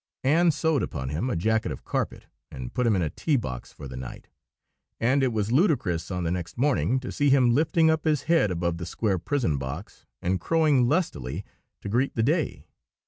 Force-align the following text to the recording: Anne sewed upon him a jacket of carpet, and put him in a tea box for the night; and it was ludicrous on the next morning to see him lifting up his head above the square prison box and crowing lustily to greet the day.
Anne 0.23 0.49
sewed 0.49 0.81
upon 0.81 1.09
him 1.09 1.29
a 1.29 1.35
jacket 1.35 1.71
of 1.71 1.83
carpet, 1.85 2.25
and 2.49 2.73
put 2.73 2.87
him 2.87 2.95
in 2.95 3.03
a 3.03 3.09
tea 3.11 3.35
box 3.35 3.71
for 3.71 3.87
the 3.87 3.95
night; 3.95 4.29
and 4.99 5.21
it 5.21 5.31
was 5.31 5.51
ludicrous 5.51 6.09
on 6.09 6.23
the 6.23 6.31
next 6.31 6.57
morning 6.57 6.99
to 6.99 7.11
see 7.11 7.29
him 7.29 7.53
lifting 7.53 7.91
up 7.91 8.03
his 8.03 8.23
head 8.23 8.49
above 8.49 8.79
the 8.79 8.85
square 8.87 9.19
prison 9.19 9.59
box 9.59 10.07
and 10.19 10.39
crowing 10.41 10.89
lustily 10.89 11.45
to 11.81 11.87
greet 11.87 12.15
the 12.15 12.23
day. 12.23 12.65